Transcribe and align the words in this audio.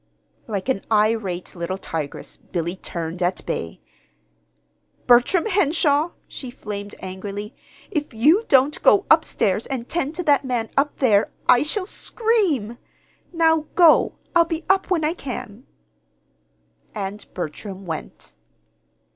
Like 0.47 0.67
an 0.67 0.83
irate 0.91 1.55
little 1.55 1.77
tigress, 1.77 2.35
Billy 2.35 2.75
turned 2.75 3.21
at 3.21 3.45
bay. 3.45 3.81
"Bertram 5.05 5.45
Henshaw," 5.45 6.09
she 6.27 6.49
flamed 6.49 6.95
angrily, 7.01 7.55
"if 7.91 8.11
you 8.11 8.43
don't 8.47 8.81
go 8.81 9.05
up 9.11 9.23
stairs 9.23 9.67
and 9.67 9.87
tend 9.87 10.15
to 10.15 10.23
that 10.23 10.43
man 10.43 10.71
up 10.75 10.97
there, 10.97 11.29
I 11.47 11.61
shall 11.61 11.85
scream. 11.85 12.79
Now 13.31 13.67
go! 13.75 14.15
I'll 14.35 14.45
be 14.45 14.65
up 14.67 14.89
when 14.89 15.03
I 15.05 15.13
can." 15.13 15.67
And 16.95 17.23
Bertram 17.35 17.85
went. 17.85 18.33